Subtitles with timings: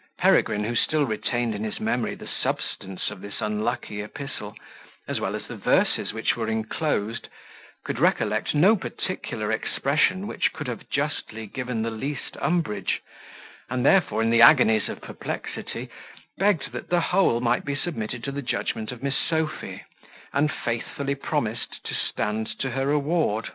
[0.17, 4.55] Peregrine, who still retained in his memory the substance of this unlucky epistle,
[5.07, 7.27] as well as the verses which were inclosed,
[7.85, 13.01] could recollect no particular expression which could have justly given the least umbrage;
[13.69, 15.87] and therefore, in the agonies of perplexity,
[16.39, 19.83] begged that the whole might be submitted to the judgment of Miss Sophy,
[20.33, 23.49] and faithfully promised to stand to her award.